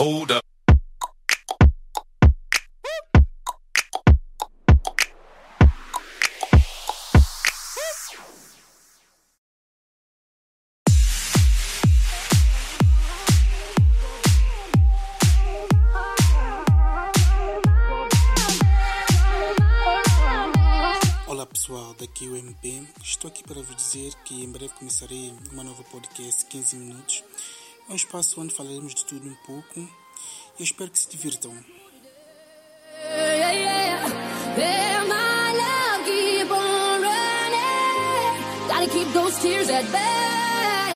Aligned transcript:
Hold 0.00 0.30
up. 0.32 0.40
pessoal, 21.52 21.94
daqui 21.98 22.26
é 22.26 22.28
o 22.28 22.36
MP. 22.36 22.82
Estou 23.02 23.28
aqui 23.28 23.42
para 23.42 23.60
vos 23.60 23.76
dizer 23.76 24.14
que 24.24 24.44
em 24.44 24.50
breve 24.50 24.72
começarei 24.74 25.34
uma 25.52 25.62
nova 25.62 25.82
podcast 25.84 26.46
15 26.46 26.76
minutos 26.76 27.22
é 27.90 27.92
um 27.92 27.96
espaço 27.96 28.40
onde 28.40 28.54
falaremos 28.54 28.94
de 28.94 29.04
tudo 29.04 29.28
um 29.28 29.34
pouco. 29.44 29.80
Eu 29.80 30.64
espero 30.64 30.92
que 30.92 30.98
se 31.00 31.08
divirtam. 31.08 31.52
keep 38.92 39.12
those 39.12 39.40
tears 39.40 39.68
at 39.70 39.84
bay. 39.92 40.39